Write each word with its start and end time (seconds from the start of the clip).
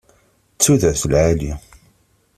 D 0.55 0.59
tudert 0.63 1.03
n 1.05 1.09
lɛali. 1.11 1.53